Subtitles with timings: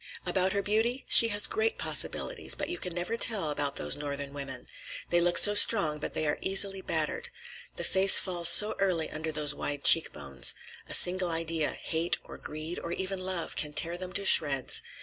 [0.25, 1.05] "About her beauty?
[1.09, 4.65] She has great possibilities, but you can never tell about those Northern women.
[5.11, 7.29] They look so strong, but they are easily battered.
[7.75, 10.55] The face falls so early under those wide cheek bones.
[10.89, 14.81] A single idea—hate or greed, or even love—can tear them to shreds.